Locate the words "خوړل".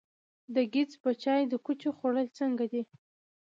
1.97-2.27